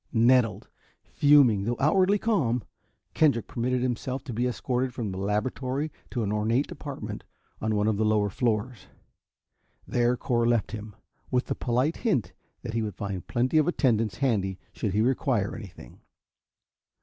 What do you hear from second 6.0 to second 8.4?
to an ornate apartment on one of the lower